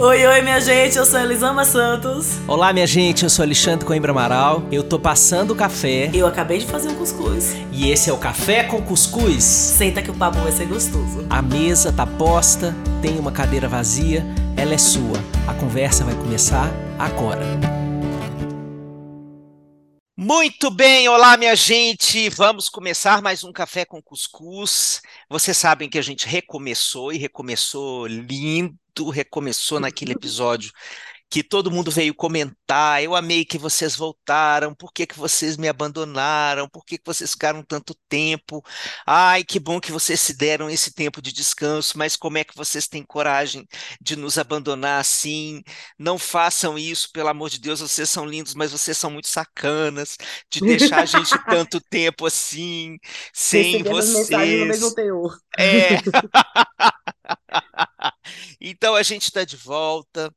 [0.00, 2.38] Oi, oi, minha gente, eu sou Elisama Santos.
[2.46, 4.62] Olá, minha gente, eu sou Alexandre Coimbra Amaral.
[4.70, 6.08] Eu tô passando o café.
[6.14, 7.56] Eu acabei de fazer um cuscuz.
[7.72, 9.42] E esse é o Café com Cuscuz.
[9.42, 11.26] Senta que o papo vai ser gostoso.
[11.28, 14.24] A mesa tá posta, tem uma cadeira vazia,
[14.56, 15.18] ela é sua.
[15.48, 17.77] A conversa vai começar agora.
[20.20, 25.00] Muito bem, olá minha gente, vamos começar mais um Café com Cuscuz.
[25.30, 28.76] Vocês sabem que a gente recomeçou e recomeçou lindo,
[29.12, 30.72] recomeçou naquele episódio
[31.30, 33.02] que todo mundo veio comentar.
[33.02, 34.74] Eu amei que vocês voltaram.
[34.74, 36.68] Por que, que vocês me abandonaram?
[36.68, 38.64] Por que, que vocês ficaram tanto tempo?
[39.06, 42.56] Ai, que bom que vocês se deram esse tempo de descanso, mas como é que
[42.56, 43.66] vocês têm coragem
[44.00, 45.62] de nos abandonar assim?
[45.98, 47.80] Não façam isso, pelo amor de Deus.
[47.80, 50.16] Vocês são lindos, mas vocês são muito sacanas
[50.50, 52.98] de deixar a gente tanto tempo assim,
[53.32, 54.30] sem vocês.
[54.30, 55.38] no mesmo teor.
[55.58, 55.98] É.
[58.60, 60.32] Então a gente está de volta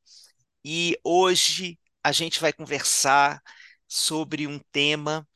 [0.64, 3.42] e hoje a gente vai conversar
[3.88, 5.28] sobre um tema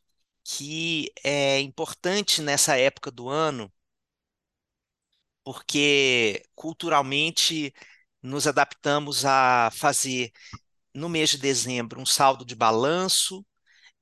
[0.44, 3.72] que é importante nessa época do ano,
[5.44, 7.74] porque culturalmente
[8.22, 10.32] nos adaptamos a fazer
[10.94, 13.46] no mês de dezembro um saldo de balanço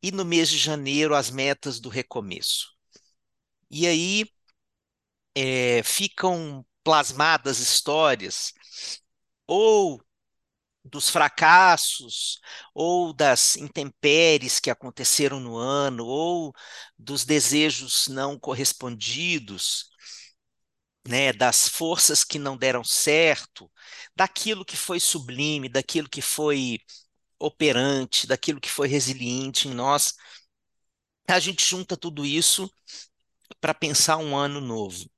[0.01, 2.73] e no mês de janeiro as metas do recomeço.
[3.69, 4.25] E aí
[5.35, 8.53] é, ficam plasmadas histórias
[9.47, 10.01] ou
[10.83, 12.39] dos fracassos,
[12.73, 16.53] ou das intempéries que aconteceram no ano, ou
[16.97, 19.89] dos desejos não correspondidos,
[21.07, 23.69] né, das forças que não deram certo,
[24.15, 26.79] daquilo que foi sublime, daquilo que foi
[27.39, 30.15] operante, daquilo que foi resiliente em nós.
[31.27, 32.71] A gente junta tudo isso
[33.61, 35.09] para pensar um ano novo.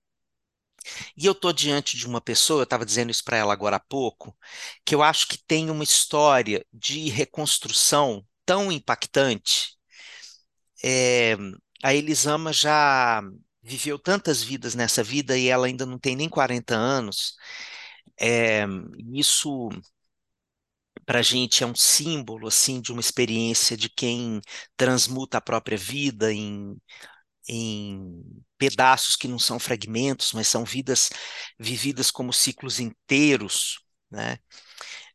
[1.17, 3.79] E eu estou diante de uma pessoa, eu estava dizendo isso para ela agora há
[3.79, 4.35] pouco,
[4.85, 9.75] que eu acho que tem uma história de reconstrução tão impactante.
[10.83, 11.35] É,
[11.83, 13.21] a Elisama já
[13.63, 17.35] viveu tantas vidas nessa vida e ela ainda não tem nem 40 anos.
[18.19, 18.65] É,
[19.13, 19.69] isso
[21.05, 24.41] para a gente é um símbolo assim de uma experiência de quem
[24.75, 26.75] transmuta a própria vida em,
[27.47, 28.23] em
[28.57, 31.09] pedaços que não são fragmentos, mas são vidas
[31.59, 33.79] vividas como ciclos inteiros,
[34.09, 34.39] né?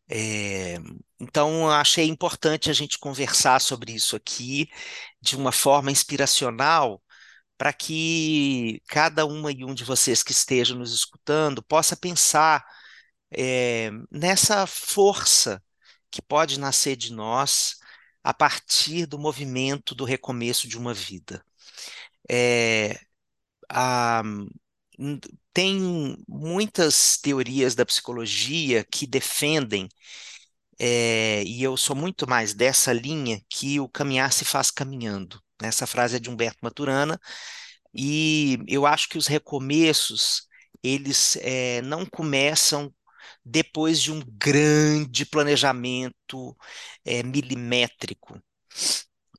[0.08, 0.78] É,
[1.20, 4.68] então, achei importante a gente conversar sobre isso aqui
[5.20, 7.02] de uma forma inspiracional,
[7.58, 12.64] para que cada uma e um de vocês que esteja nos escutando possa pensar
[13.32, 15.62] é, nessa força
[16.10, 17.76] que pode nascer de nós
[18.24, 21.44] a partir do movimento do recomeço de uma vida.
[22.30, 23.00] É,
[23.70, 24.22] a,
[25.52, 29.88] tem muitas teorias da psicologia que defendem,
[30.80, 35.40] é, e eu sou muito mais dessa linha, que o caminhar se faz caminhando.
[35.62, 37.20] Essa frase é de Humberto Maturana,
[37.94, 40.48] e eu acho que os recomeços,
[40.82, 42.94] eles é, não começam
[43.44, 46.56] depois de um grande planejamento
[47.04, 48.40] é, milimétrico,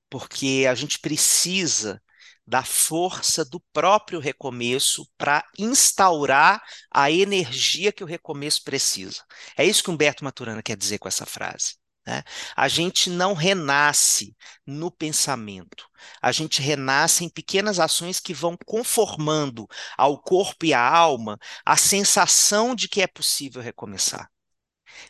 [0.09, 2.01] porque a gente precisa
[2.45, 9.23] da força do próprio recomeço para instaurar a energia que o recomeço precisa.
[9.57, 11.75] É isso que Humberto Maturana quer dizer com essa frase.
[12.05, 12.23] Né?
[12.55, 14.35] A gente não renasce
[14.65, 15.87] no pensamento,
[16.21, 21.77] a gente renasce em pequenas ações que vão conformando ao corpo e à alma a
[21.77, 24.29] sensação de que é possível recomeçar.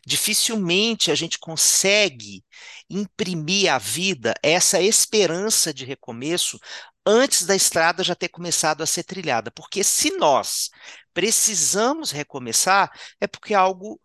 [0.06, 2.44] Dificilmente a gente consegue
[2.90, 6.60] imprimir à vida essa esperança de recomeço
[7.06, 9.52] antes da estrada já ter começado a ser trilhada.
[9.52, 10.70] Porque se nós
[11.14, 14.00] precisamos recomeçar, é porque algo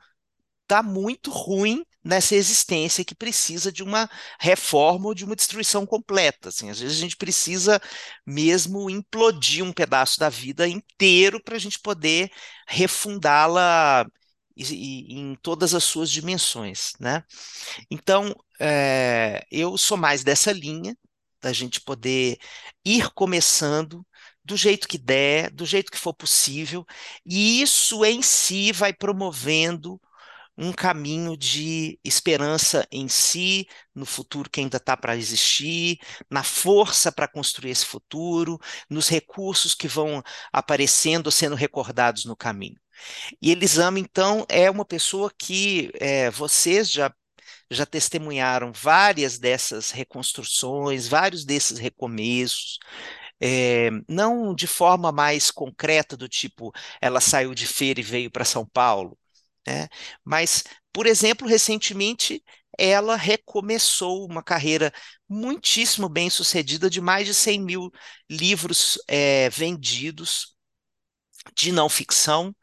[0.63, 4.09] está muito ruim nessa existência que precisa de uma
[4.39, 6.51] reforma ou de uma destruição completa.
[6.51, 7.81] Assim, às vezes a gente precisa
[8.25, 12.31] mesmo implodir um pedaço da vida inteiro para a gente poder
[12.69, 14.07] refundá-la
[14.57, 17.23] em todas as suas dimensões, né?
[17.91, 20.97] Então, é, eu sou mais dessa linha,
[21.47, 22.39] da gente poder
[22.85, 24.05] ir começando
[24.45, 26.85] do jeito que der, do jeito que for possível,
[27.25, 30.01] e isso em si vai promovendo
[30.59, 35.99] um caminho de esperança em si, no futuro que ainda está para existir,
[36.29, 38.59] na força para construir esse futuro,
[38.91, 40.23] nos recursos que vão
[40.53, 42.81] aparecendo sendo recordados no caminho.
[43.41, 47.13] E Elisama, então, é uma pessoa que é, vocês já
[47.71, 52.79] já testemunharam várias dessas reconstruções, vários desses recomeços,
[53.41, 58.45] é, não de forma mais concreta, do tipo ela saiu de feira e veio para
[58.45, 59.19] São Paulo,
[59.67, 59.89] né?
[60.25, 62.43] mas Por exemplo, recentemente
[62.79, 64.93] ela recomeçou uma carreira
[65.29, 67.91] muitíssimo bem sucedida, de mais de 100 mil
[68.31, 70.55] livros é, vendidos
[71.55, 72.55] de não ficção,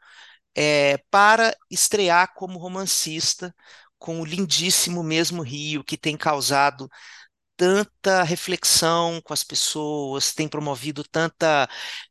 [0.54, 3.54] é, para estrear como romancista
[4.04, 6.90] com o lindíssimo mesmo Rio, que tem causado
[7.56, 11.66] tanta reflexão com as pessoas, tem promovido tanta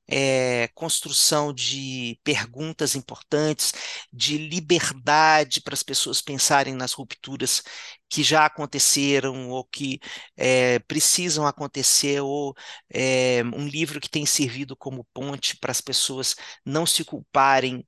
[0.07, 3.74] é, construção de perguntas importantes,
[4.12, 7.62] de liberdade para as pessoas pensarem nas rupturas
[8.10, 10.00] que já aconteceram ou que
[10.36, 12.56] é, precisam acontecer, ou
[12.90, 16.36] é, um livro que tem servido como ponte para as pessoas
[16.66, 17.86] não se culparem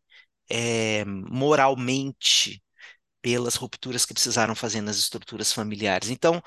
[1.30, 2.62] moralmente
[3.26, 6.12] pelas rupturas que precisaram fazer nas estruturas familiares.
[6.12, 6.44] Então,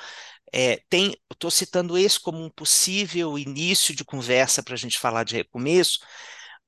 [0.52, 5.24] é, tem, estou citando esse como um possível início de conversa para a gente falar
[5.24, 5.98] de recomeço,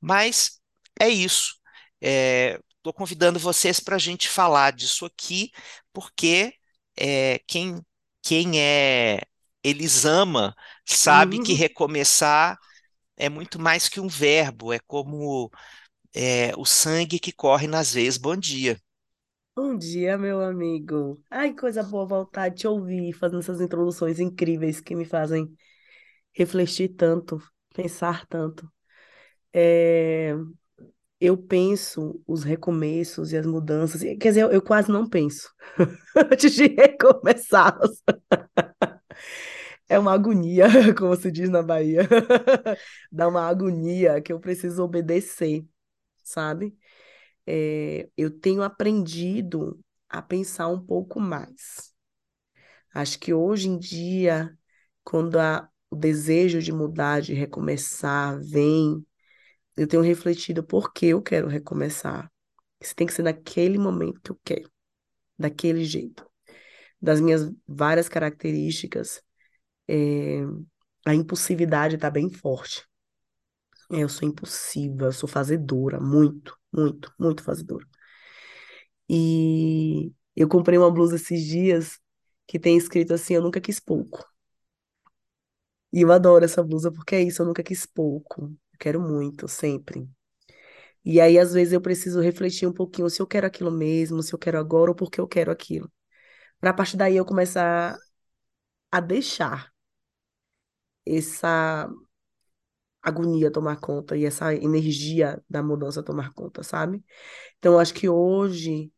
[0.01, 0.61] mas
[0.99, 1.55] é isso.
[2.01, 5.53] Estou é, convidando vocês para a gente falar disso aqui,
[5.93, 6.55] porque
[6.99, 7.81] é, quem,
[8.21, 9.21] quem é
[9.63, 11.45] Elisama sabe uhum.
[11.45, 12.59] que recomeçar
[13.17, 15.49] é muito mais que um verbo, é como
[16.13, 18.17] é, o sangue que corre nas veias.
[18.17, 18.77] Bom dia.
[19.55, 21.23] Bom dia, meu amigo.
[21.31, 25.55] Ai, coisa boa voltar a te ouvir, fazendo essas introduções incríveis que me fazem
[26.35, 27.39] refletir tanto,
[27.75, 28.71] pensar tanto.
[29.55, 30.35] É,
[31.21, 35.51] eu penso os recomeços e as mudanças, quer dizer, eu, quase não penso
[36.17, 38.03] antes de recomeçá-las.
[39.89, 40.67] É uma agonia,
[40.97, 42.03] como se diz na Bahia.
[43.11, 45.65] Dá uma agonia que eu preciso obedecer,
[46.25, 46.77] sabe?
[47.53, 51.93] É, eu tenho aprendido a pensar um pouco mais.
[52.95, 54.57] Acho que hoje em dia,
[55.05, 59.05] quando a, o desejo de mudar, de recomeçar, vem,
[59.77, 62.31] eu tenho refletido por que eu quero recomeçar.
[62.81, 64.73] Isso tem que ser naquele momento que eu quero,
[65.39, 66.27] daquele jeito.
[67.01, 69.23] Das minhas várias características,
[69.89, 70.41] é,
[71.07, 72.90] a impulsividade está bem forte.
[73.93, 76.57] É, eu sou impulsiva, eu sou fazedora, muito.
[76.73, 77.87] Muito, muito fazedora.
[79.09, 81.99] E eu comprei uma blusa esses dias
[82.47, 84.25] que tem escrito assim: Eu nunca quis pouco.
[85.93, 88.43] E eu adoro essa blusa porque é isso, eu nunca quis pouco.
[88.45, 90.09] Eu quero muito, sempre.
[91.05, 94.35] E aí, às vezes, eu preciso refletir um pouquinho se eu quero aquilo mesmo, se
[94.35, 95.91] eu quero agora ou porque eu quero aquilo.
[96.61, 97.97] Para a partir daí eu começar
[98.93, 99.73] a deixar
[101.07, 101.89] essa
[103.03, 107.05] agonia tomar conta e essa energia da mudança tomar conta, sabe?
[107.59, 108.93] Então, acho que hoje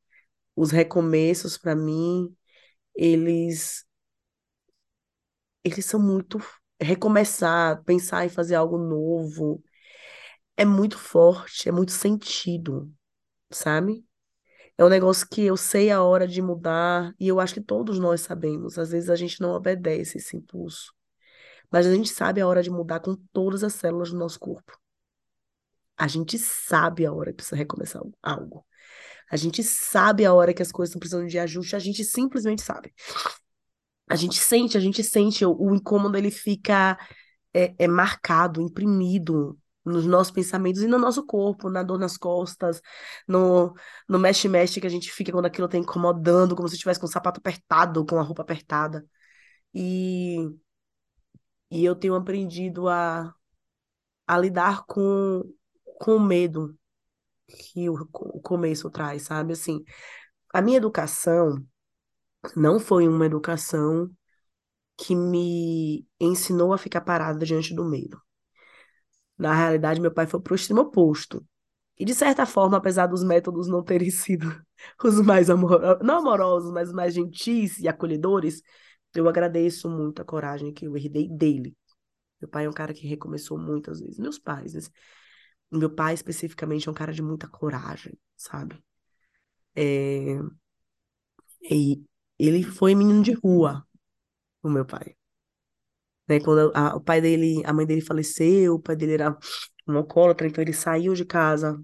[0.56, 2.34] os recomeços para mim,
[2.96, 3.86] eles
[5.64, 6.38] eles são muito
[6.80, 9.62] recomeçar, pensar em fazer algo novo,
[10.56, 12.92] é muito forte, é muito sentido,
[13.50, 14.06] sabe?
[14.78, 17.98] É um negócio que eu sei a hora de mudar e eu acho que todos
[17.98, 18.78] nós sabemos.
[18.78, 20.94] Às vezes a gente não obedece esse impulso.
[21.72, 24.78] Mas a gente sabe a hora de mudar com todas as células do nosso corpo.
[25.96, 28.66] A gente sabe a hora que precisa recomeçar algo.
[29.30, 32.60] A gente sabe a hora que as coisas estão precisando de ajuste, a gente simplesmente
[32.60, 32.92] sabe.
[34.08, 36.98] A gente sente, a gente sente o, o incômodo, ele fica
[37.54, 42.80] é, é marcado, imprimido nos nossos pensamentos e no nosso corpo, na dor nas costas,
[43.26, 43.74] no,
[44.08, 47.08] no mexe-mexe que a gente fica quando aquilo está incomodando, como se estivesse com o
[47.08, 49.04] sapato apertado, com a roupa apertada.
[49.74, 50.36] E
[51.72, 53.34] e eu tenho aprendido a,
[54.26, 55.42] a lidar com,
[55.98, 56.76] com o medo
[57.48, 59.54] que o, o começo traz, sabe?
[59.54, 59.82] Assim,
[60.52, 61.66] a minha educação
[62.56, 64.10] não foi uma educação
[64.98, 68.20] que me ensinou a ficar parada diante do medo.
[69.38, 71.44] Na realidade, meu pai foi pro extremo oposto.
[71.98, 74.46] E, de certa forma, apesar dos métodos não terem sido
[75.04, 78.62] os mais amorosos, não amorosos, mas os mais gentis e acolhedores,
[79.14, 81.76] eu agradeço muito a coragem que eu herdei dele.
[82.40, 84.18] Meu pai é um cara que recomeçou muitas vezes.
[84.18, 84.80] Meus pais, né?
[85.70, 88.82] Meu pai, especificamente, é um cara de muita coragem, sabe?
[89.74, 90.38] É...
[91.70, 92.04] E
[92.38, 93.86] ele foi menino de rua,
[94.62, 95.16] o meu pai.
[96.28, 96.40] Né?
[96.40, 99.38] Quando a, o pai dele, a mãe dele faleceu, o pai dele era
[99.86, 101.80] um alcoólatra, então ele saiu de casa.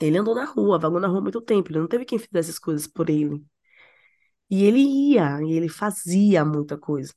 [0.00, 2.58] Ele andou na rua, vagou na rua muito tempo, ele não teve quem fizesse as
[2.58, 3.44] coisas por ele.
[4.50, 7.12] E ele ia, e ele fazia muita coisa.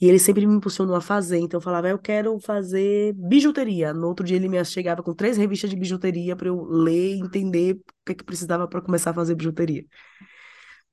[0.00, 1.38] E ele sempre me impulsionou a fazer.
[1.38, 3.92] Então eu falava, eu quero fazer bijuteria.
[3.94, 7.20] No outro dia ele me chegava com três revistas de bijuteria para eu ler e
[7.20, 9.84] entender o que, é que precisava para começar a fazer bijuteria.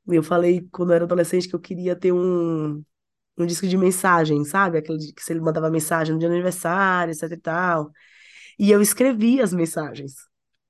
[0.07, 2.83] Eu falei quando eu era adolescente que eu queria ter um,
[3.37, 4.77] um disco de mensagem, sabe?
[4.79, 7.91] Aquele que ele mandava mensagem no dia do aniversário, etc e tal.
[8.59, 10.26] E eu escrevia as mensagens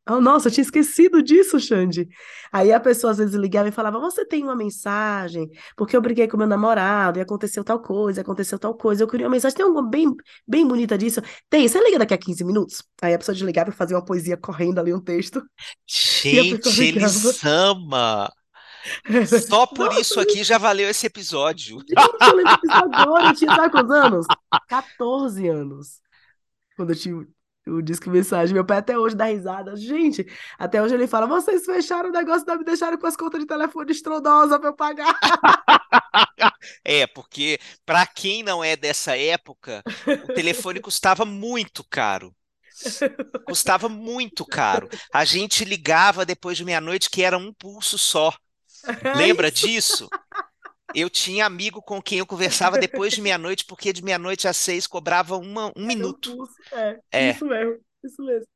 [0.10, 2.08] Oh, nossa, eu tinha esquecido disso, Xande.
[2.52, 5.50] Aí a pessoa às vezes ligava e falava: Você tem uma mensagem?
[5.76, 9.04] Porque eu briguei com meu namorado e aconteceu tal coisa, aconteceu tal coisa.
[9.04, 9.58] Eu queria uma mensagem.
[9.58, 10.14] Tem alguma bem,
[10.48, 11.22] bem bonita disso?
[11.50, 12.84] Tem, você liga daqui a 15 minutos?
[13.02, 15.42] Aí a pessoa desligava e fazia uma poesia correndo ali, um texto.
[15.88, 18.32] Gente, eles ama.
[19.48, 21.80] Só por Nossa, isso aqui já valeu esse episódio.
[21.80, 23.28] gente, eu lembro disso agora.
[23.28, 24.28] Eu tinha, sabe quantos anos?
[24.70, 26.02] 14 anos.
[26.76, 27.28] Quando eu tinha
[27.68, 28.54] o disco mensagem.
[28.54, 29.76] Meu pai até hoje dá risada.
[29.76, 30.26] Gente,
[30.58, 33.92] até hoje ele fala: vocês fecharam o negócio, me deixaram com as contas de telefone
[33.92, 35.18] estrondosas para eu pagar.
[36.84, 42.34] É, porque para quem não é dessa época, o telefone custava muito caro.
[43.46, 44.88] Custava muito caro.
[45.14, 48.34] A gente ligava depois de meia-noite que era um pulso só.
[49.16, 50.08] Lembra disso?
[51.00, 54.88] Eu tinha amigo com quem eu conversava depois de meia-noite, porque de meia-noite às seis
[54.88, 56.36] cobrava uma, um minuto.
[56.72, 57.30] É, É.
[57.30, 58.48] isso mesmo, isso mesmo.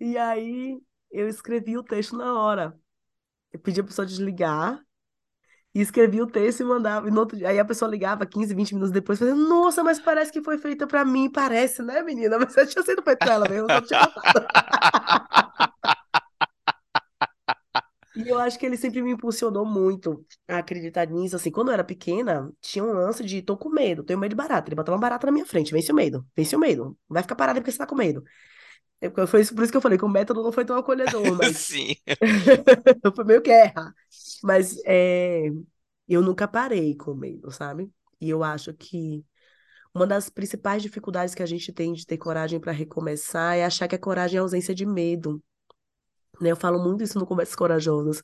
[0.00, 0.78] E aí
[1.12, 2.74] eu escrevi o texto na hora.
[3.52, 4.80] Eu pedi a pessoa desligar
[5.74, 7.06] e escrevi o texto e mandava.
[7.06, 10.42] E outro aí a pessoa ligava 15, 20 minutos depois, fazendo, nossa, mas parece que
[10.42, 11.30] foi feita pra mim.
[11.30, 12.38] Parece, né, menina?
[12.48, 14.00] Mas eu tinha sido feito pra ela mesmo, eu só tinha.
[18.14, 21.34] E eu acho que ele sempre me impulsionou muito a acreditar nisso.
[21.36, 24.36] Assim, quando eu era pequena, tinha um lance de tô com medo, tenho medo de
[24.36, 24.68] barata.
[24.68, 26.84] Ele botou uma barata na minha frente, vence o medo, vence o medo.
[27.08, 28.22] Não vai ficar parado porque você tá com medo.
[29.00, 31.34] Eu- Foi isso, por isso que eu falei que o método não foi tão acolhedor,
[31.36, 31.94] mas Sim.
[33.14, 33.94] foi meio que erra.
[34.42, 35.48] Mas é,
[36.08, 37.92] eu nunca parei com medo, sabe?
[38.20, 39.24] E eu acho que
[39.94, 43.88] uma das principais dificuldades que a gente tem de ter coragem para recomeçar é achar
[43.88, 45.42] que a coragem é ausência de medo.
[46.40, 46.50] Né?
[46.50, 48.22] Eu falo muito isso no Conversas Corajosas.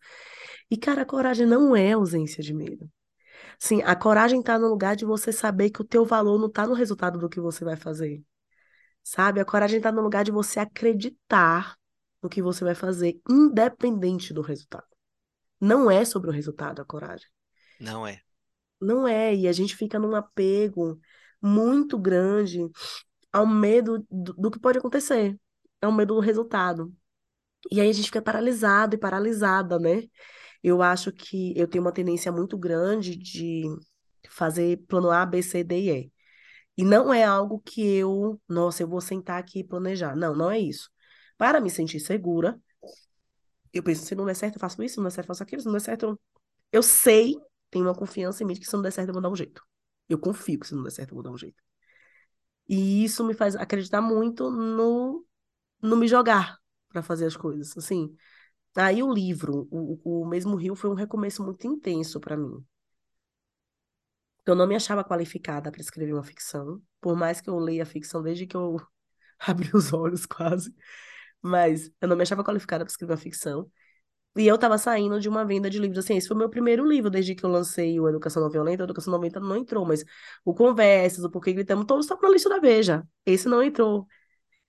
[0.71, 2.89] E, cara, a coragem não é ausência de medo.
[3.59, 6.67] Sim, a coragem tá no lugar de você saber que o teu valor não tá
[6.67, 8.23] no resultado do que você vai fazer.
[9.03, 9.41] Sabe?
[9.41, 11.77] A coragem tá no lugar de você acreditar
[12.23, 14.87] no que você vai fazer, independente do resultado.
[15.61, 17.29] Não é sobre o resultado a coragem.
[17.79, 18.21] Não é.
[18.81, 20.99] Não é, e a gente fica num apego
[21.41, 22.67] muito grande
[23.33, 25.39] ao medo do, do que pode acontecer,
[25.81, 26.93] ao medo do resultado.
[27.71, 30.03] E aí a gente fica paralisado e paralisada, né?
[30.63, 33.65] Eu acho que eu tenho uma tendência muito grande de
[34.31, 36.13] fazer plano A, B, C, D e E.
[36.79, 40.17] E não é algo que eu, nossa, eu vou sentar aqui e planejar.
[40.17, 40.91] Não, não é isso.
[41.39, 42.61] Para me sentir segura,
[43.73, 45.43] eu penso, se não der certo, eu faço isso, se não der certo, eu faço
[45.43, 46.21] aquilo, se não der certo, eu,
[46.73, 47.37] eu sei,
[47.71, 49.63] tenho uma confiança em mim que se não der certo, eu vou dar um jeito.
[50.09, 51.63] Eu confio que se não der certo, eu vou dar um jeito.
[52.69, 55.27] E isso me faz acreditar muito no,
[55.83, 56.60] no me jogar
[56.91, 58.15] para fazer as coisas, assim.
[58.77, 62.65] Aí o livro, o, o mesmo Rio, foi um recomeço muito intenso para mim.
[64.47, 68.23] Eu não me achava qualificada para escrever uma ficção, por mais que eu leia ficção
[68.23, 68.77] desde que eu
[69.39, 70.75] abri os olhos quase,
[71.43, 73.71] mas eu não me achava qualificada para escrever uma ficção.
[74.37, 76.87] E eu estava saindo de uma venda de livros, assim, esse foi o meu primeiro
[76.89, 79.87] livro desde que eu lancei o Educação Não Violenta, o Educação Não Violenta não entrou,
[79.87, 80.05] mas
[80.45, 84.07] o Conversas, o Porquê Gritamos, todos estavam na lista da Veja, esse não entrou.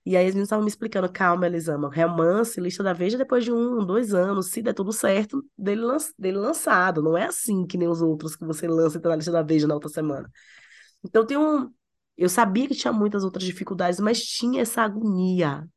[0.05, 3.86] E aí eles estavam me explicando, calma, Elisama, romance, lista da Veja depois de um,
[3.86, 7.01] dois anos, se der tudo certo, dele, lan dele lançado.
[7.03, 9.43] Não é assim que nem os outros que você lança e tá na lista da
[9.43, 10.29] Veja na outra semana.
[11.03, 11.72] Então tem um.
[12.17, 15.67] Eu sabia que tinha muitas outras dificuldades, mas tinha essa agonia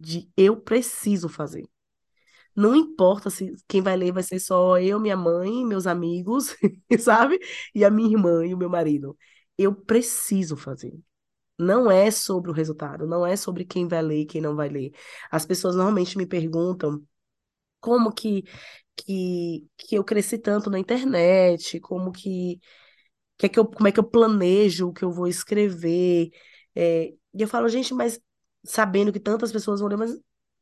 [0.00, 1.68] de eu preciso fazer.
[2.54, 6.56] Não importa se quem vai ler vai ser só eu, minha mãe, meus amigos,
[7.00, 7.38] sabe?
[7.74, 9.16] E a minha irmã e o meu marido.
[9.56, 10.92] Eu preciso fazer.
[11.60, 14.68] Não é sobre o resultado, não é sobre quem vai ler e quem não vai
[14.68, 14.92] ler.
[15.30, 17.02] As pessoas normalmente me perguntam
[17.80, 18.44] como que,
[18.96, 22.60] que, que eu cresci tanto na internet, como que,
[23.38, 26.30] que é que eu, como é que eu planejo o que eu vou escrever.
[26.74, 28.20] É, e eu falo, gente, mas
[28.64, 30.16] sabendo que tantas pessoas vão ler, mas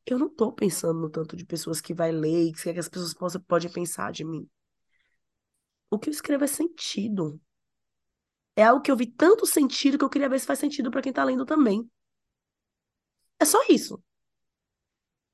[0.07, 3.15] eu não tô pensando no tanto de pessoas que vai ler e que as pessoas
[3.15, 4.49] possam, podem pensar de mim.
[5.91, 7.39] O que eu escrevo é sentido.
[8.59, 11.01] É algo que eu vi tanto sentido que eu queria ver se faz sentido para
[11.01, 11.89] quem tá lendo também.
[13.39, 14.03] É só isso.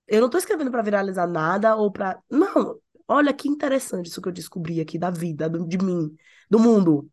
[0.06, 2.22] Eu não tô escrevendo para viralizar nada ou para.
[2.28, 2.78] Não.
[3.08, 6.14] Olha que interessante isso que eu descobri aqui da vida, do, de mim,
[6.50, 7.10] do mundo.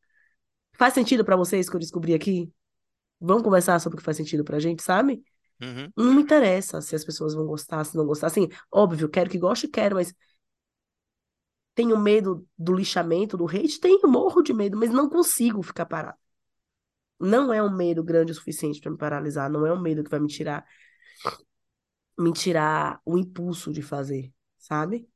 [0.73, 2.51] Faz sentido para vocês que eu descobri aqui?
[3.17, 5.23] Vamos conversar sobre o que faz sentido pra gente, sabe?
[5.61, 5.93] Uhum.
[5.95, 8.27] Não me interessa se as pessoas vão gostar, se não gostar.
[8.27, 10.13] Assim, óbvio, quero que goste, quero, mas
[11.81, 13.79] tenho medo do lixamento, do hate?
[13.79, 16.17] Tenho, morro de medo, mas não consigo ficar parado.
[17.19, 20.09] Não é um medo grande o suficiente para me paralisar, não é um medo que
[20.09, 20.65] vai me tirar
[22.17, 25.07] me tirar o impulso de fazer, sabe?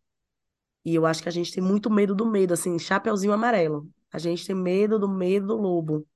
[0.86, 3.90] E eu acho que a gente tem muito medo do medo, assim, chapeuzinho amarelo.
[4.12, 6.08] A gente tem medo do medo do lobo.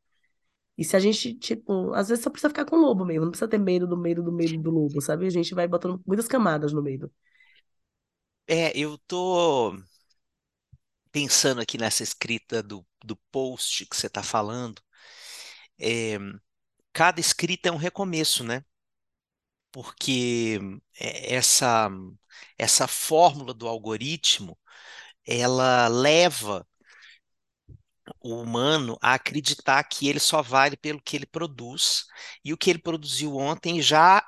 [0.77, 3.31] E se a gente, tipo, às vezes só precisa ficar com o lobo mesmo, não
[3.31, 5.27] precisa ter medo do medo do medo do lobo, sabe?
[5.27, 7.11] A gente vai botando muitas camadas no medo.
[8.47, 9.73] É, eu tô
[11.11, 14.81] pensando aqui nessa escrita do, do post que você está falando.
[15.79, 16.17] É,
[16.93, 18.63] cada escrita é um recomeço, né?
[19.71, 20.59] Porque
[20.99, 21.89] é, essa,
[22.57, 24.57] essa fórmula do algoritmo,
[25.25, 26.67] ela leva
[28.21, 32.05] o humano a acreditar que ele só vale pelo que ele produz,
[32.43, 34.23] e o que ele produziu ontem já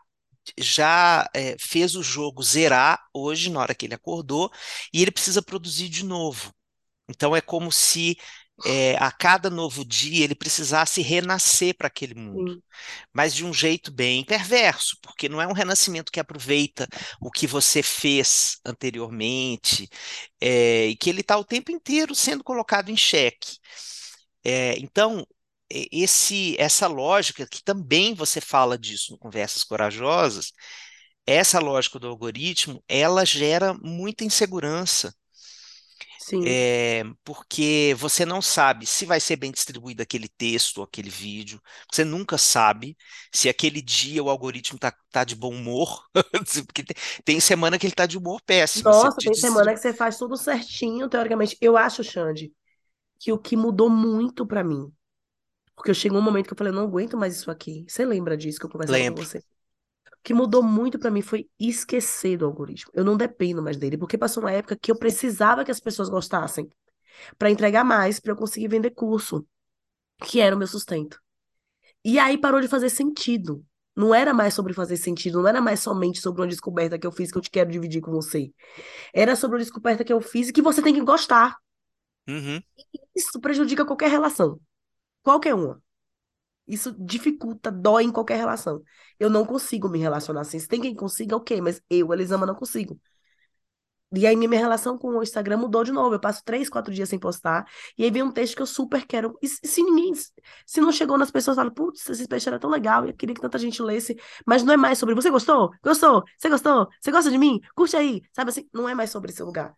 [0.58, 4.52] já é, fez o jogo zerar hoje, na hora que ele acordou,
[4.94, 6.54] e ele precisa produzir de novo.
[7.10, 8.18] Então é como se
[8.66, 12.62] é, a cada novo dia ele precisasse renascer para aquele mundo, Sim.
[13.14, 16.88] mas de um jeito bem perverso, porque não é um renascimento que aproveita
[17.20, 19.90] o que você fez anteriormente,
[20.40, 23.58] é, e que ele está o tempo inteiro sendo colocado em xeque.
[24.44, 25.26] É, então,
[25.70, 30.52] esse, essa lógica, que também você fala disso no Conversas Corajosas,
[31.26, 35.14] essa lógica do algoritmo, ela gera muita insegurança
[36.26, 36.62] Sim.
[36.64, 41.62] é, porque você não sabe se vai ser bem distribuído aquele texto aquele vídeo,
[41.92, 42.98] você nunca sabe
[43.34, 46.06] se aquele dia o algoritmo tá, tá de bom humor,
[46.68, 49.74] porque tem, tem semana que ele tá de humor péssimo, você Nossa, te tem semana
[49.74, 51.58] que você faz tudo certinho, teoricamente.
[51.62, 52.54] Eu acho, Xande,
[53.20, 54.92] que o que mudou muito pra mim,
[55.76, 57.86] porque eu chegou um momento que eu falei, eu não aguento mais isso aqui.
[57.90, 59.44] Você lembra disso que eu conversava com você?
[60.24, 62.92] Que mudou muito pra mim foi esquecer do algoritmo.
[62.94, 66.10] Eu não dependo mais dele, porque passou uma época que eu precisava que as pessoas
[66.10, 66.70] gostassem
[67.38, 69.46] pra entregar mais, pra eu conseguir vender curso,
[70.24, 71.20] que era o meu sustento.
[72.04, 73.64] E aí parou de fazer sentido.
[73.96, 77.12] Não era mais sobre fazer sentido, não era mais somente sobre uma descoberta que eu
[77.12, 78.52] fiz que eu te quero dividir com você.
[79.14, 81.58] Era sobre uma descoberta que eu fiz e que você tem que gostar.
[82.28, 82.62] Uhum.
[83.14, 84.60] Isso prejudica qualquer relação,
[85.22, 85.82] qualquer uma.
[86.72, 88.82] Isso dificulta, dói em qualquer relação.
[89.20, 90.58] Eu não consigo me relacionar assim.
[90.60, 93.00] Se tem quem consiga, ok, mas eu, Elisama, não consigo.
[94.14, 96.16] E aí minha relação com o Instagram mudou de novo.
[96.16, 97.66] Eu passo três, quatro dias sem postar.
[97.98, 99.38] E aí vem um texto que eu super quero.
[99.42, 100.14] E se ninguém,
[100.66, 103.42] se não chegou nas pessoas, fala, putz, esse texto era tão legal, eu queria que
[103.42, 104.18] tanta gente lesse.
[104.46, 105.72] Mas não é mais sobre você gostou?
[105.84, 106.24] Gostou?
[106.38, 106.90] Você gostou?
[107.02, 107.60] Você gosta de mim?
[107.76, 108.22] Curte aí.
[108.34, 108.70] Sabe assim?
[108.74, 109.74] Não é mais sobre esse lugar.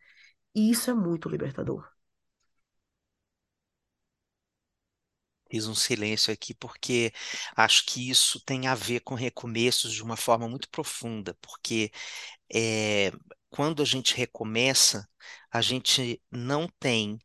[0.55, 1.87] E isso é muito libertador.
[5.53, 7.13] Fiz um silêncio aqui porque
[7.55, 11.91] acho que isso tem a ver com recomeços de uma forma muito profunda, porque
[12.51, 13.11] é,
[13.51, 15.07] quando a gente recomeça,
[15.51, 17.19] a gente não tem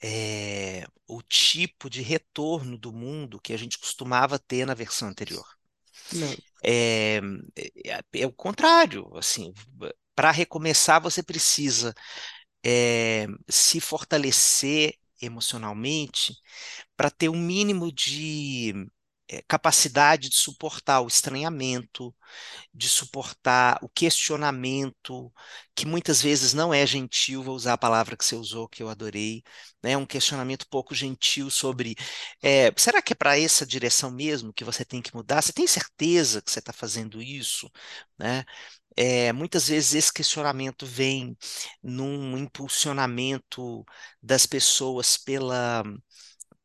[0.00, 5.44] é, o tipo de retorno do mundo que a gente costumava ter na versão anterior.
[6.64, 7.20] É,
[7.84, 9.52] é, é o contrário, assim,
[10.14, 11.92] para recomeçar você precisa
[13.48, 16.34] se fortalecer emocionalmente
[16.96, 18.74] para ter um mínimo de
[19.28, 22.14] é, capacidade de suportar o estranhamento,
[22.72, 25.32] de suportar o questionamento,
[25.74, 28.88] que muitas vezes não é gentil, vou usar a palavra que você usou, que eu
[28.88, 29.42] adorei,
[29.82, 29.96] né?
[29.96, 31.94] Um questionamento pouco gentil sobre
[32.42, 35.42] é, será que é para essa direção mesmo que você tem que mudar?
[35.42, 37.70] Você tem certeza que você está fazendo isso?
[38.18, 38.44] Né?
[38.96, 41.36] É, muitas vezes esse questionamento vem
[41.82, 43.84] num impulsionamento
[44.22, 45.84] das pessoas pela,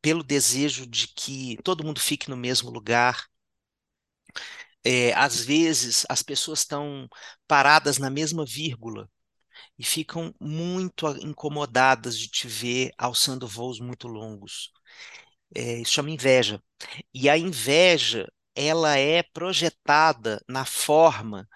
[0.02, 3.26] pelo desejo de que todo mundo fique no mesmo lugar.
[4.86, 7.08] É, às vezes as pessoas estão
[7.48, 9.08] paradas na mesma vírgula
[9.78, 14.72] e ficam muito incomodadas de te ver alçando voos muito longos.
[15.54, 16.62] É, isso chama inveja.
[17.14, 21.48] E a inveja, ela é projetada na forma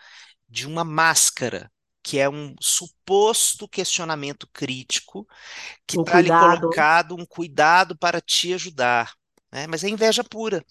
[0.48, 1.70] de uma máscara,
[2.02, 5.26] que é um suposto questionamento crítico
[5.87, 6.61] que está cuidado.
[6.61, 9.12] colocado um cuidado para te ajudar.
[9.52, 9.66] né?
[9.66, 10.64] Mas é inveja pura.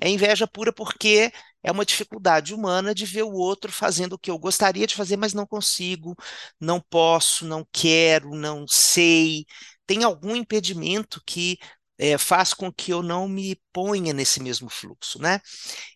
[0.00, 1.32] É inveja pura porque
[1.62, 5.16] é uma dificuldade humana de ver o outro fazendo o que eu gostaria de fazer,
[5.16, 6.16] mas não consigo,
[6.60, 9.46] não posso, não quero, não sei.
[9.86, 11.58] Tem algum impedimento que
[11.98, 15.40] eh, faz com que eu não me ponha nesse mesmo fluxo, né?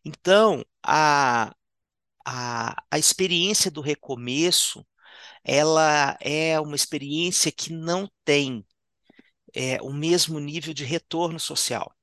[0.04, 1.52] Então, a,
[2.26, 4.86] a, a experiência do recomeço,
[5.44, 8.66] ela é uma experiência que não tem
[9.54, 11.94] eh, o mesmo nível de retorno social.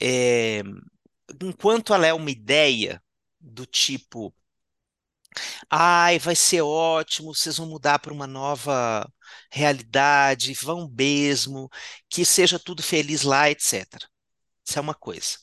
[0.00, 0.62] É,
[1.42, 3.02] enquanto ela é uma ideia
[3.40, 4.34] do tipo,
[5.70, 9.10] ai, vai ser ótimo, vocês vão mudar para uma nova
[9.50, 11.68] realidade, vão mesmo,
[12.08, 14.08] que seja tudo feliz lá, etc.
[14.66, 15.38] Isso é uma coisa.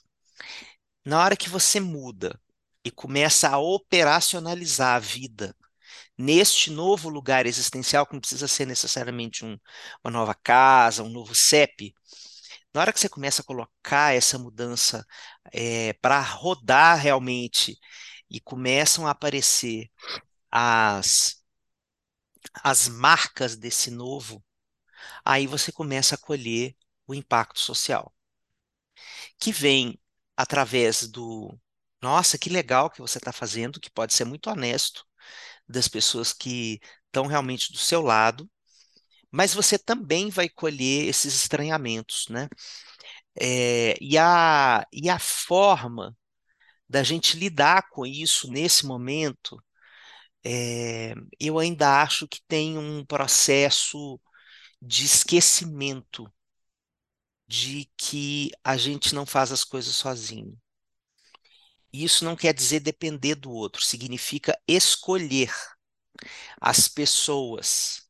[1.06, 2.40] Na hora que você muda
[2.84, 5.56] e começa a operacionalizar a vida
[6.18, 9.58] neste novo lugar existencial, que não precisa ser necessariamente um-
[10.04, 11.94] uma nova casa, um novo CEP,
[12.74, 15.06] Na hora que você começa a colocar essa mudança
[15.54, 17.78] é, para rodar realmente
[18.30, 19.90] e começam a aparecer
[20.52, 21.44] as,
[22.64, 24.42] as marcas desse novo,
[25.26, 26.76] aí você começa a colher
[27.08, 28.14] o impacto social,
[29.40, 30.00] que vem
[30.38, 31.58] através do
[32.02, 35.06] nossa, que legal que você está fazendo, que pode ser muito honesto
[35.68, 38.50] das pessoas que estão realmente do seu lado,
[39.32, 42.50] mas você também vai colher esses estranhamentos, né?
[43.40, 46.16] É, e, a, e a forma
[46.90, 49.62] da gente lidar com isso nesse momento,
[50.46, 54.20] é, eu ainda acho que tem um processo
[54.82, 56.32] de esquecimento
[57.48, 60.60] de que a gente não faz as coisas sozinho.
[61.94, 65.52] Isso não quer dizer depender do outro, significa escolher
[66.60, 68.04] as pessoas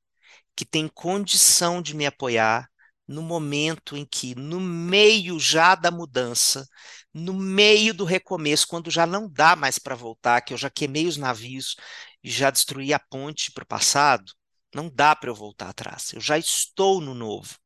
[0.56, 2.70] que têm condição de me apoiar
[3.08, 6.68] no momento em que, no meio já da mudança,
[7.14, 11.08] no meio do recomeço, quando já não dá mais para voltar, que eu já queimei
[11.08, 11.76] os navios
[12.24, 14.34] e já destruí a ponte para o passado,
[14.76, 16.14] não dá para eu voltar atrás.
[16.14, 17.58] Eu já estou no novo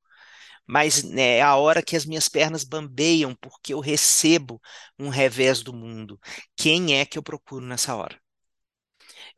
[0.67, 4.62] mas né, é a hora que as minhas pernas bambeiam porque eu recebo
[4.99, 6.19] um revés do mundo.
[6.56, 8.19] Quem é que eu procuro nessa hora?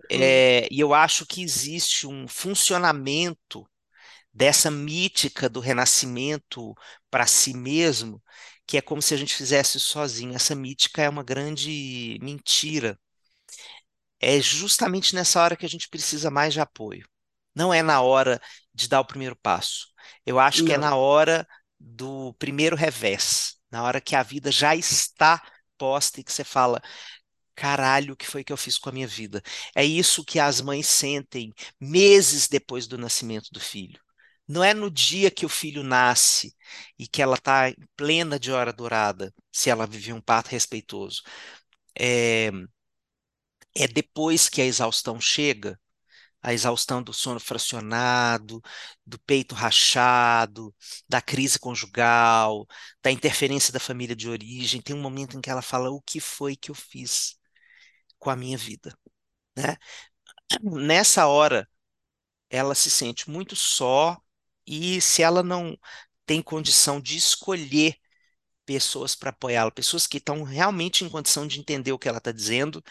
[0.09, 3.67] É, e eu acho que existe um funcionamento
[4.33, 6.75] dessa mítica do renascimento
[7.11, 8.23] para si mesmo,
[8.67, 10.35] que é como se a gente fizesse sozinho.
[10.35, 12.99] Essa mítica é uma grande mentira.
[14.19, 17.07] É justamente nessa hora que a gente precisa mais de apoio.
[17.55, 18.41] Não é na hora
[18.73, 19.87] de dar o primeiro passo.
[20.25, 20.97] Eu acho que é na Não.
[20.97, 21.47] hora
[21.79, 25.41] do primeiro revés, na hora que a vida já está
[25.77, 26.81] posta e que você fala,
[27.55, 29.41] caralho, o que foi que eu fiz com a minha vida?
[29.75, 33.99] É isso que as mães sentem meses depois do nascimento do filho.
[34.47, 36.55] Não é no dia que o filho nasce
[36.97, 41.21] e que ela está plena de hora dourada, se ela viveu um parto respeitoso.
[41.99, 42.51] É,
[43.75, 45.79] é depois que a exaustão chega
[46.41, 48.61] a exaustão do sono fracionado,
[49.05, 50.73] do peito rachado,
[51.07, 52.65] da crise conjugal,
[53.01, 54.81] da interferência da família de origem.
[54.81, 57.35] Tem um momento em que ela fala: o que foi que eu fiz
[58.19, 58.97] com a minha vida?
[59.57, 59.77] Né?
[60.61, 61.67] Nessa hora,
[62.49, 64.17] ela se sente muito só
[64.65, 65.77] e se ela não
[66.25, 67.97] tem condição de escolher
[68.67, 72.31] pessoas para apoiá-la, pessoas que estão realmente em condição de entender o que ela está
[72.33, 72.83] dizendo,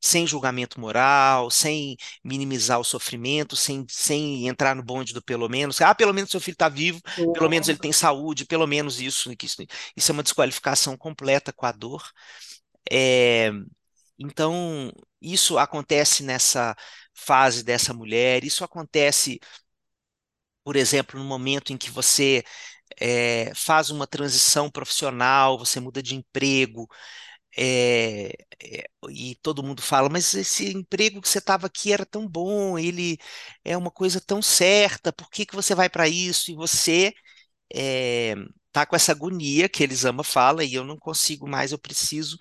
[0.00, 5.80] sem julgamento moral, sem minimizar o sofrimento, sem, sem entrar no bonde do pelo menos.
[5.80, 7.00] Ah, pelo menos seu filho está vivo,
[7.34, 9.34] pelo menos ele tem saúde, pelo menos isso.
[9.42, 9.62] Isso,
[9.96, 12.02] isso é uma desqualificação completa com a dor.
[12.90, 13.50] É,
[14.18, 16.76] então, isso acontece nessa
[17.14, 19.40] fase dessa mulher, isso acontece,
[20.62, 22.42] por exemplo, no momento em que você
[23.00, 26.88] é, faz uma transição profissional, você muda de emprego,
[27.56, 32.28] é, é, e todo mundo fala, mas esse emprego que você estava aqui era tão
[32.28, 33.18] bom, ele
[33.64, 36.50] é uma coisa tão certa, por que que você vai para isso?
[36.50, 37.14] E você
[37.74, 38.34] é,
[38.88, 42.36] com essa agonia que eles ama fala, e eu não consigo mais, eu preciso.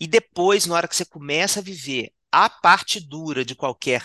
[0.00, 4.02] E depois, na hora que você começa a viver a parte dura de qualquer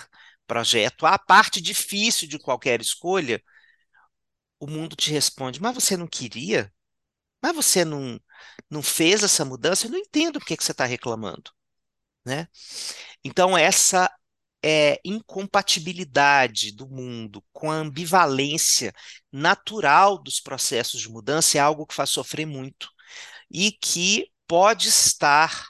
[0.48, 3.42] projeto, a parte difícil de qualquer escolha,
[4.60, 6.72] o mundo te responde: Mas você não queria?
[7.42, 8.20] Mas você não,
[8.70, 9.88] não fez essa mudança?
[9.88, 11.52] Eu não entendo por que que você está reclamando,
[12.26, 12.48] né?
[13.24, 14.12] Então, essa
[14.64, 18.94] é, incompatibilidade do mundo com a ambivalência
[19.32, 22.90] natural dos processos de mudança é algo que faz sofrer muito
[23.52, 25.68] e que pode estar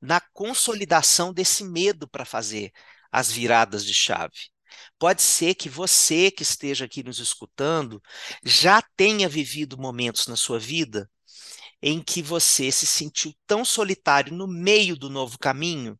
[0.00, 2.72] na consolidação desse medo para fazer
[3.10, 4.51] as viradas de chave.
[4.98, 8.02] Pode ser que você que esteja aqui nos escutando
[8.44, 11.10] já tenha vivido momentos na sua vida
[11.82, 15.98] em que você se sentiu tão solitário no meio do novo caminho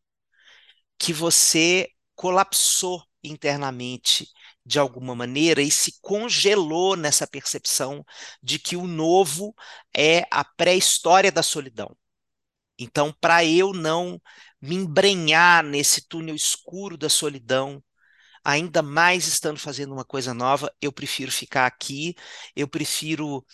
[0.97, 4.29] que você colapsou internamente
[4.65, 8.05] de alguma maneira e se congelou nessa percepção
[8.41, 9.53] de que o novo
[9.95, 11.95] é a pré-história da solidão.
[12.77, 14.21] Então, para eu não
[14.61, 17.83] me embrenhar nesse túnel escuro da solidão,
[18.43, 22.15] ainda mais estando fazendo uma coisa nova, eu prefiro ficar aqui,
[22.55, 23.45] eu prefiro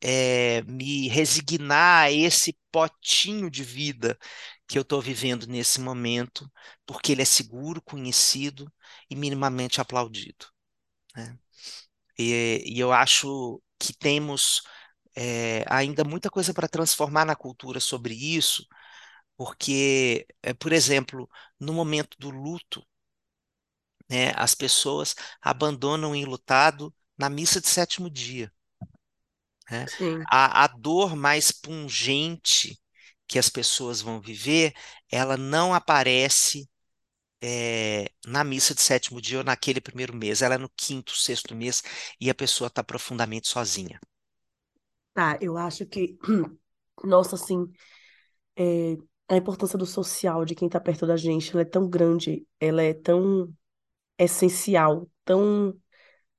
[0.00, 4.18] é, me resignar a esse potinho de vida
[4.66, 6.50] que eu estou vivendo nesse momento,
[6.86, 8.72] porque ele é seguro, conhecido
[9.10, 10.46] e minimamente aplaudido.
[11.16, 11.38] Né?
[12.18, 14.62] E, e, eu acho que temos
[15.16, 18.66] é, ainda muita coisa para transformar na cultura sobre isso,
[19.36, 21.28] porque, é, por exemplo,
[21.60, 22.84] no momento do luto,
[24.10, 28.52] né, as pessoas abandonam o enlutado na missa de sétimo dia.
[29.70, 29.88] né?
[30.30, 32.78] A, a dor mais pungente
[33.26, 34.72] que as pessoas vão viver,
[35.10, 36.68] ela não aparece
[37.42, 41.54] é, na missa de sétimo dia ou naquele primeiro mês, ela é no quinto, sexto
[41.54, 41.82] mês
[42.20, 44.00] e a pessoa está profundamente sozinha.
[45.14, 46.16] Tá, eu acho que,
[47.04, 47.70] nossa, assim,
[48.56, 48.96] é,
[49.28, 52.82] a importância do social, de quem tá perto da gente, ela é tão grande, ela
[52.82, 53.54] é tão
[54.18, 55.74] essencial, tão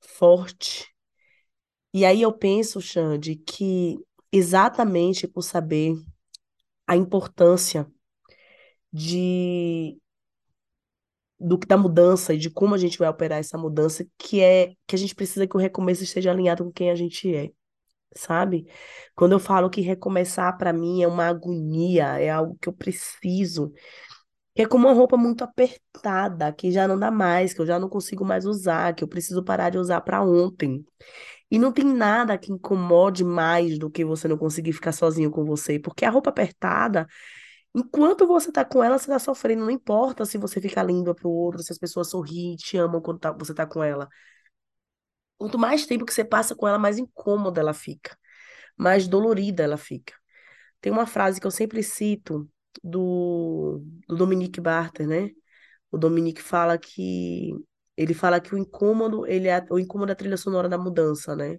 [0.02, 0.88] forte.
[1.94, 3.98] E aí eu penso, Xande, que
[4.32, 5.96] exatamente por saber
[6.88, 7.88] a importância
[8.94, 10.00] de
[11.40, 14.96] do da mudança e de como a gente vai operar essa mudança, que é que
[14.96, 17.50] a gente precisa que o recomeço esteja alinhado com quem a gente é,
[18.16, 18.68] sabe?
[19.16, 23.74] Quando eu falo que recomeçar para mim é uma agonia, é algo que eu preciso,
[24.60, 27.80] que é como uma roupa muito apertada, que já não dá mais, que eu já
[27.80, 30.86] não consigo mais usar, que eu preciso parar de usar para ontem.
[31.52, 35.46] E não tem nada que incomode mais do que você não conseguir ficar sozinho com
[35.46, 37.08] você, porque a roupa apertada
[37.76, 39.64] Enquanto você tá com ela, você tá sofrendo.
[39.66, 43.20] Não importa se você fica linda pro outro, se as pessoas sorriem, te amam quando
[43.20, 44.10] tá- você tá com ela.
[45.38, 48.18] Quanto mais tempo que você passa com ela, mais incômoda ela fica,
[48.78, 50.14] mais dolorida ela fica.
[50.82, 52.50] Tem uma frase que eu sempre cito
[52.84, 55.30] do, do Dominique Barter, né?
[55.92, 57.54] O Dominique fala que
[57.98, 61.36] ele fala que o incômodo, ele é o incômodo é a trilha sonora da mudança,
[61.36, 61.58] né?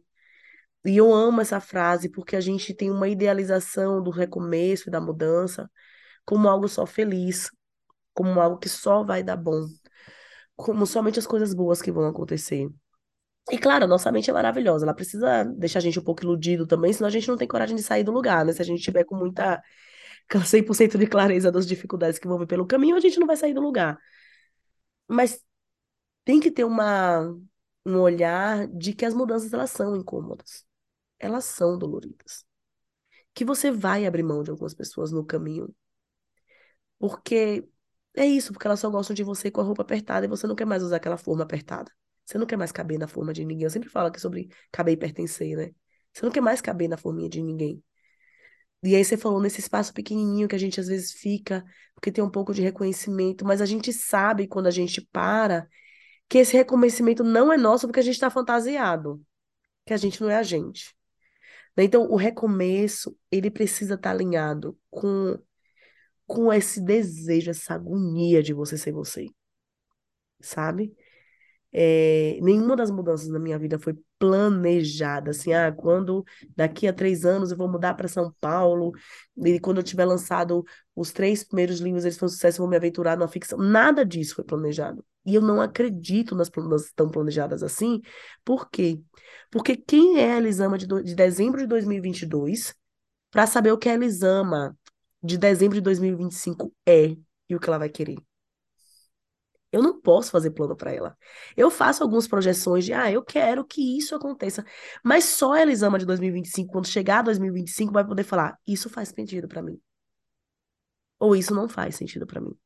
[0.85, 5.01] E eu amo essa frase porque a gente tem uma idealização do recomeço e da
[5.01, 5.71] mudança
[6.25, 7.51] como algo só feliz,
[8.15, 9.67] como algo que só vai dar bom,
[10.57, 12.69] como somente as coisas boas que vão acontecer.
[13.51, 16.93] E claro, nossa mente é maravilhosa, ela precisa deixar a gente um pouco iludido também,
[16.93, 18.53] senão a gente não tem coragem de sair do lugar, né?
[18.53, 19.61] Se a gente tiver com muita
[20.45, 23.55] 100% de clareza das dificuldades que vão vir pelo caminho, a gente não vai sair
[23.55, 23.99] do lugar.
[25.09, 25.43] Mas
[26.25, 27.23] tem que ter uma,
[27.87, 30.65] um olhar de que as mudanças elas são incômodas.
[31.19, 32.45] Elas são doloridas.
[33.35, 35.75] Que você vai abrir mão de algumas pessoas no caminho
[36.99, 37.67] porque
[38.17, 40.55] é isso, porque elas só gostam de você com a roupa apertada e você não
[40.55, 41.91] quer mais usar aquela forma apertada.
[42.25, 43.65] Você não quer mais caber na forma de ninguém.
[43.65, 45.75] Eu sempre falo aqui sobre caber e pertencer, né?
[46.13, 47.83] Você não quer mais caber na forminha de ninguém.
[48.83, 51.65] E aí você falou nesse espaço pequenininho que a gente às vezes fica,
[51.95, 55.69] porque tem um pouco de reconhecimento, mas a gente sabe quando a gente para
[56.29, 59.23] que esse reconhecimento não é nosso porque a gente está fantasiado,
[59.85, 60.95] que a gente não é a gente.
[61.77, 61.85] Né?
[61.85, 65.39] Então, o recomeço, ele precisa estar tá alinhado com
[66.27, 69.27] com esse desejo, essa agonia de você ser você,
[70.41, 70.95] sabe?
[71.73, 76.25] É, nenhuma das mudanças na minha vida foi planejada, assim, ah, quando
[76.57, 78.93] daqui a três anos eu vou mudar para São Paulo,
[79.37, 82.77] e quando eu tiver lançado os três primeiros livros, eles foram sucesso, eu vou me
[82.77, 83.59] aventurar numa ficção.
[83.59, 85.05] Nada disso foi planejado.
[85.25, 88.01] E eu não acredito nas mudanças tão planejadas assim.
[88.45, 89.01] Por quê?
[89.51, 92.75] Porque quem é a Elisama de, de dezembro de 2022
[93.31, 94.77] para saber o que a Elisama
[95.23, 97.17] de dezembro de 2025 é
[97.49, 98.17] e o que ela vai querer.
[99.73, 101.17] Eu não posso fazer plano para ela.
[101.57, 104.65] Eu faço algumas projeções de, ah, eu quero que isso aconteça.
[105.05, 109.11] Mas só a Elisama de 2025, quando chegar a 2025, vai poder falar: isso faz
[109.11, 109.81] sentido para mim.
[111.19, 112.57] Ou isso não faz sentido para mim.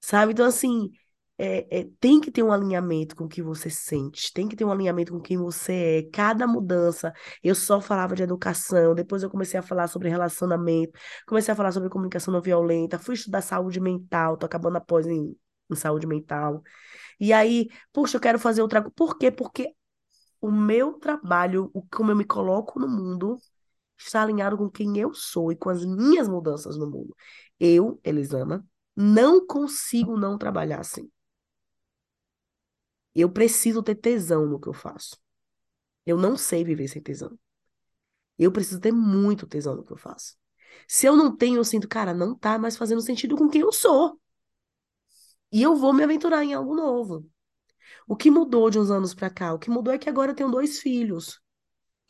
[0.00, 0.32] Sabe?
[0.32, 0.90] Então, assim,
[1.38, 4.64] é, é, tem que ter um alinhamento com o que você sente, tem que ter
[4.64, 5.72] um alinhamento com quem você
[6.06, 6.10] é.
[6.12, 7.12] Cada mudança,
[7.42, 10.92] eu só falava de educação, depois eu comecei a falar sobre relacionamento,
[11.26, 15.34] comecei a falar sobre comunicação não violenta, fui estudar saúde mental, tô acabando após em,
[15.70, 16.62] em saúde mental.
[17.20, 18.94] E aí, puxa, eu quero fazer outra coisa.
[18.96, 19.30] Por quê?
[19.30, 19.74] Porque
[20.40, 23.38] o meu trabalho, o como eu me coloco no mundo,
[23.98, 27.14] está alinhado com quem eu sou e com as minhas mudanças no mundo.
[27.60, 31.10] Eu, Elisama, não consigo não trabalhar assim.
[33.14, 35.16] Eu preciso ter tesão no que eu faço.
[36.06, 37.38] Eu não sei viver sem tesão.
[38.38, 40.36] Eu preciso ter muito tesão no que eu faço.
[40.88, 43.72] Se eu não tenho, eu sinto, cara, não tá mais fazendo sentido com quem eu
[43.72, 44.20] sou.
[45.54, 47.24] E eu vou me aventurar em algo novo.
[48.08, 49.54] O que mudou de uns anos para cá?
[49.54, 51.40] O que mudou é que agora eu tenho dois filhos.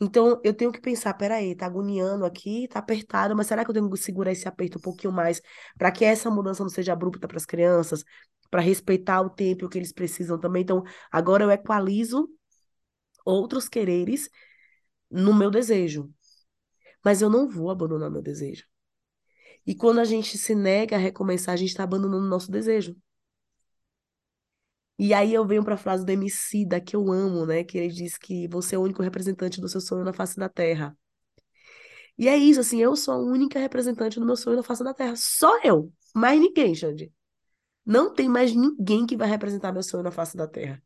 [0.01, 3.75] Então eu tenho que pensar, peraí, tá agoniando aqui, tá apertado, mas será que eu
[3.75, 5.43] tenho que segurar esse aperto um pouquinho mais
[5.77, 8.03] para que essa mudança não seja abrupta para as crianças,
[8.49, 10.63] para respeitar o tempo que eles precisam também.
[10.63, 12.27] Então, agora eu equalizo
[13.23, 14.27] outros quereres
[15.11, 16.11] no meu desejo.
[17.03, 18.65] Mas eu não vou abandonar meu desejo.
[19.67, 22.95] E quando a gente se nega a recomeçar, a gente está abandonando o nosso desejo.
[24.97, 27.63] E aí eu venho para a frase do Emicida, que eu amo, né?
[27.63, 30.47] Que ele diz que você é o único representante do seu sonho na face da
[30.47, 30.97] Terra.
[32.17, 34.93] E é isso, assim, eu sou a única representante do meu sonho na face da
[34.93, 35.15] Terra.
[35.17, 35.91] Só eu.
[36.13, 37.11] Mais ninguém, Xande.
[37.85, 40.81] Não tem mais ninguém que vai representar meu sonho na face da Terra.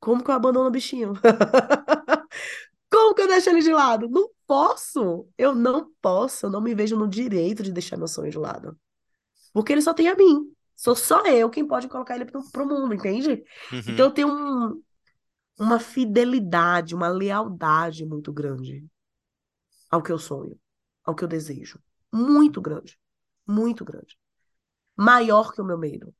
[0.00, 1.14] Como que eu abandono o bichinho?
[2.90, 4.08] Como que eu deixo ele de lado.
[4.08, 5.28] Não posso.
[5.38, 6.46] Eu não posso.
[6.46, 8.76] Eu não me vejo no direito de deixar meu sonho de lado.
[9.52, 10.52] Porque ele só tem a mim.
[10.82, 13.44] Sou só eu quem pode colocar ele pro, pro mundo, entende?
[13.72, 13.78] Uhum.
[13.86, 14.82] Então eu tenho um,
[15.56, 18.84] uma fidelidade, uma lealdade muito grande
[19.88, 20.58] ao que eu sonho,
[21.04, 21.78] ao que eu desejo.
[22.12, 22.98] Muito grande.
[23.46, 24.18] Muito grande.
[24.96, 26.12] Maior que o meu medo.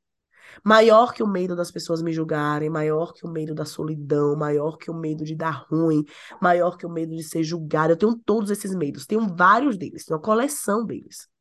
[0.63, 4.77] Maior que o medo das pessoas me julgarem, maior que o medo da solidão, maior
[4.77, 6.05] que o medo de dar ruim,
[6.41, 7.95] maior que o medo de ser julgado.
[7.95, 11.32] Eu tenho todos esses medos, tenho vários deles, tenho uma coleção deles.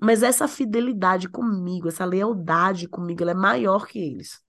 [0.00, 4.40] Mas essa fidelidade comigo, essa lealdade comigo, ela é maior que eles,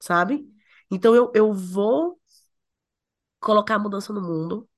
[0.00, 0.46] sabe?
[0.90, 2.18] Então eu, eu vou
[3.40, 4.68] colocar a mudança no mundo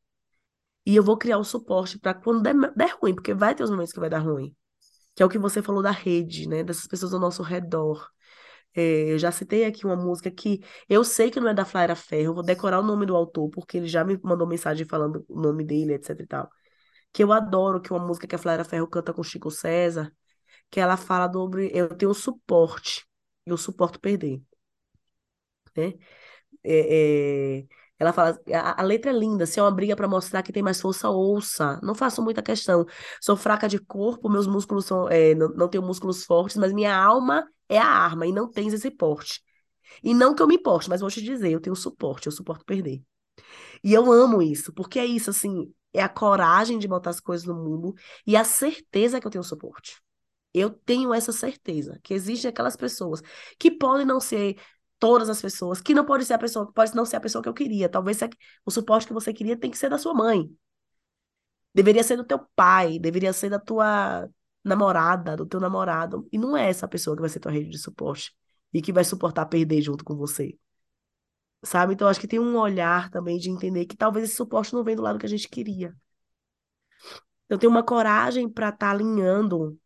[0.86, 3.70] e eu vou criar o suporte para quando der, der ruim, porque vai ter os
[3.70, 4.54] momentos que vai dar ruim.
[5.16, 6.64] Que é o que você falou da rede, né?
[6.64, 8.08] Dessas pessoas ao nosso redor.
[8.74, 11.96] É, eu já citei aqui uma música que eu sei que não é da Flaira
[11.96, 15.24] Ferro, eu vou decorar o nome do autor, porque ele já me mandou mensagem falando
[15.28, 16.50] o nome dele, etc e tal.
[17.18, 20.14] Que eu adoro, que é uma música que a Flaira Ferro canta com Chico César,
[20.70, 23.04] que ela fala sobre eu tenho suporte,
[23.44, 24.40] eu suporto perder.
[25.76, 25.94] Né?
[26.62, 27.66] É, é,
[27.98, 30.62] ela fala, a, a, letra é linda, se é uma briga para mostrar que tem
[30.62, 31.80] mais força, ouça.
[31.82, 32.86] Não faço muita questão.
[33.20, 36.96] Sou fraca de corpo, meus músculos são, é, não, não tenho músculos fortes, mas minha
[36.96, 39.42] alma é a arma e não tens esse porte.
[40.04, 42.64] E não que eu me importe, mas vou te dizer, eu tenho suporte, eu suporto
[42.64, 43.02] perder.
[43.82, 47.46] E eu amo isso, porque é isso, assim, é a coragem de botar as coisas
[47.46, 47.94] no mundo
[48.26, 50.00] e a certeza que eu tenho suporte.
[50.54, 53.22] Eu tenho essa certeza que existem aquelas pessoas
[53.58, 54.56] que podem não ser
[54.98, 57.42] todas as pessoas, que não pode ser a pessoa, que pode não ser a pessoa
[57.42, 57.88] que eu queria.
[57.88, 58.18] Talvez
[58.64, 60.48] o suporte que você queria tem que ser da sua mãe.
[61.74, 64.28] Deveria ser do teu pai, deveria ser da tua
[64.64, 66.26] namorada, do teu namorado.
[66.32, 68.32] E não é essa pessoa que vai ser tua rede de suporte
[68.72, 70.56] e que vai suportar perder junto com você.
[71.62, 71.94] Sabe?
[71.94, 74.94] Então acho que tem um olhar também de entender que talvez esse suporte não vem
[74.96, 75.94] do lado que a gente queria.
[77.48, 79.78] Eu tenho uma coragem para estar tá alinhando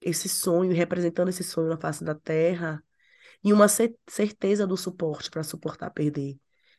[0.00, 2.82] esse sonho, representando esse sonho na face da terra,
[3.42, 6.38] e uma certeza do suporte para suportar perder,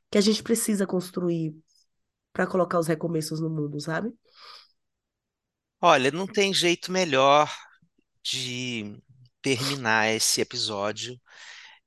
[0.09, 1.55] que a gente precisa construir
[2.33, 4.13] para colocar os recomeços no mundo, sabe?
[5.81, 7.53] Olha, não tem jeito melhor
[8.23, 9.01] de
[9.41, 11.19] terminar esse episódio.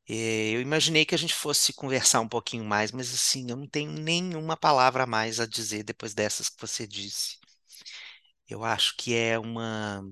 [0.08, 3.66] É, eu imaginei que a gente fosse conversar um pouquinho mais, mas assim, eu não
[3.68, 7.38] tenho nenhuma palavra mais a dizer depois dessas que você disse.
[8.48, 10.02] Eu acho que é uma,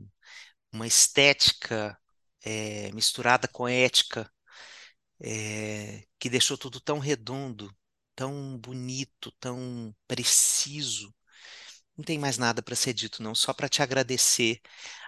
[0.73, 1.99] uma estética
[2.45, 4.31] é, misturada com ética
[5.23, 7.75] é, que deixou tudo tão redondo,
[8.17, 11.15] tão bonito, tão preciso.
[11.97, 14.61] Não tem mais nada para ser dito, não, só para te agradecer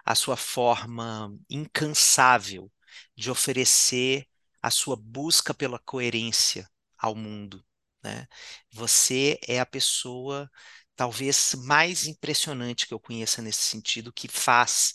[0.05, 2.71] a sua forma incansável
[3.17, 4.27] de oferecer
[4.63, 7.65] a sua busca pela coerência ao mundo.
[8.03, 8.27] Né?
[8.73, 10.51] Você é a pessoa
[10.97, 14.93] talvez mais impressionante que eu conheça nesse sentido, que faz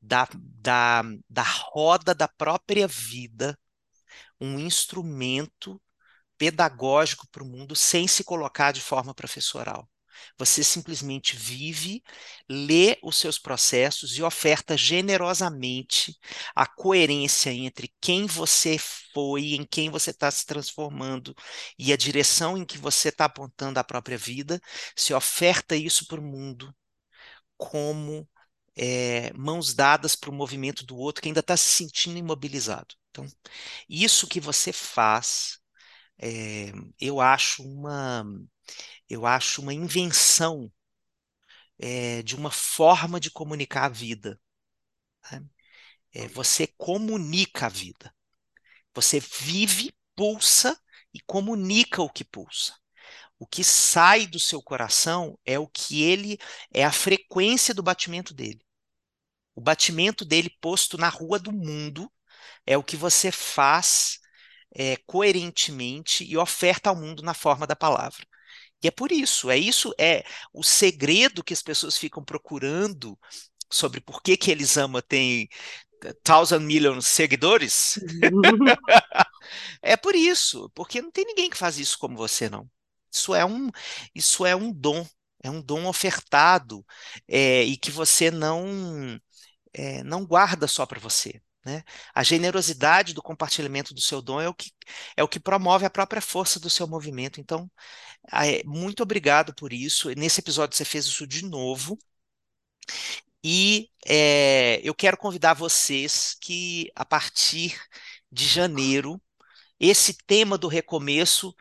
[0.00, 3.58] da, da, da roda da própria vida
[4.40, 5.80] um instrumento
[6.38, 9.88] pedagógico para o mundo sem se colocar de forma professoral.
[10.38, 12.02] Você simplesmente vive,
[12.48, 16.16] lê os seus processos e oferta generosamente
[16.54, 18.78] a coerência entre quem você
[19.12, 21.34] foi, em quem você está se transformando
[21.78, 24.60] e a direção em que você está apontando a própria vida.
[24.94, 26.74] Se oferta isso para o mundo
[27.56, 28.28] como
[28.76, 32.94] é, mãos dadas para o movimento do outro que ainda está se sentindo imobilizado.
[33.10, 33.26] Então,
[33.88, 35.58] isso que você faz,
[36.18, 38.24] é, eu acho uma,
[39.08, 40.70] eu acho uma invenção
[41.78, 44.40] é, de uma forma de comunicar a vida.
[45.30, 45.44] Né?
[46.12, 48.14] É, você comunica a vida.
[48.94, 50.80] Você vive, pulsa
[51.12, 52.74] e comunica o que pulsa.
[53.38, 56.38] O que sai do seu coração é o que ele
[56.72, 58.64] é a frequência do batimento dele.
[59.54, 62.10] O batimento dele posto na rua do mundo
[62.66, 64.18] é o que você faz
[64.74, 68.26] é, coerentemente e oferta ao mundo na forma da palavra.
[68.86, 73.18] E é por isso, é isso, é o segredo que as pessoas ficam procurando
[73.68, 75.48] sobre por que, que Elisama tem
[76.22, 77.98] thousand million seguidores.
[79.82, 82.70] é por isso, porque não tem ninguém que faz isso como você, não.
[83.12, 83.70] Isso é um,
[84.14, 85.04] isso é um dom,
[85.42, 86.86] é um dom ofertado
[87.26, 89.20] é, e que você não
[89.72, 91.42] é, não guarda só para você.
[91.66, 91.82] Né?
[92.14, 94.70] A generosidade do compartilhamento do seu dom é o, que,
[95.16, 97.40] é o que promove a própria força do seu movimento.
[97.40, 97.68] Então,
[98.32, 100.08] é, muito obrigado por isso.
[100.16, 101.98] Nesse episódio você fez isso de novo.
[103.42, 107.76] E é, eu quero convidar vocês que, a partir
[108.30, 109.20] de janeiro,
[109.80, 111.52] esse tema do recomeço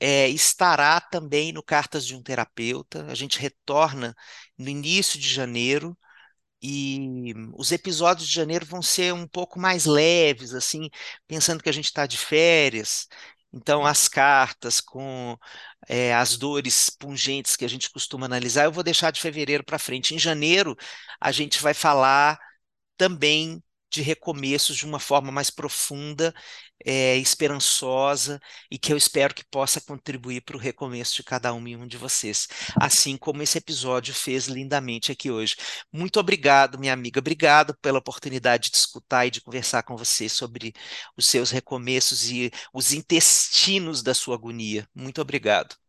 [0.00, 3.06] é, estará também no Cartas de um Terapeuta.
[3.06, 4.14] A gente retorna
[4.58, 5.96] no início de janeiro
[6.66, 10.88] e os episódios de janeiro vão ser um pouco mais leves, assim,
[11.26, 13.06] pensando que a gente está de férias.
[13.52, 15.36] Então, as cartas com
[15.86, 19.78] é, as dores pungentes que a gente costuma analisar, eu vou deixar de fevereiro para
[19.78, 20.14] frente.
[20.14, 20.74] Em janeiro,
[21.20, 22.38] a gente vai falar
[22.96, 23.62] também
[23.94, 26.34] de recomeços de uma forma mais profunda,
[26.84, 28.40] é, esperançosa
[28.70, 31.86] e que eu espero que possa contribuir para o recomeço de cada um e um
[31.86, 32.48] de vocês,
[32.80, 35.56] assim como esse episódio fez lindamente aqui hoje.
[35.92, 40.72] Muito obrigado, minha amiga, obrigado pela oportunidade de escutar e de conversar com você sobre
[41.16, 44.88] os seus recomeços e os intestinos da sua agonia.
[44.94, 45.83] Muito obrigado.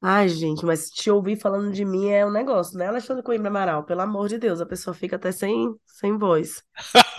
[0.00, 3.84] Ai, gente, mas te ouvir falando de mim é um negócio, né, Alexandre Coimbra Amaral?
[3.84, 6.62] Pelo amor de Deus, a pessoa fica até sem, sem voz.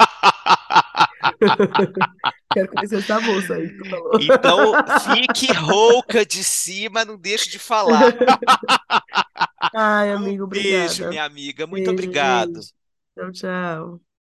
[2.53, 4.19] Quero conhecer essa moça aí que tu falou.
[4.19, 8.15] Então, fique rouca de cima, não deixe de falar.
[9.73, 11.05] Ai, Um amigo, beijo, obrigada.
[11.05, 11.67] minha amiga.
[11.67, 12.13] Muito Beijo, obrigado.
[12.13, 12.73] gente.
[13.15, 14.06] Tchau, tchau.